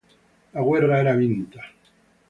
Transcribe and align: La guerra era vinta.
La 0.53 0.63
guerra 0.63 0.99
era 0.99 1.13
vinta. 1.15 1.61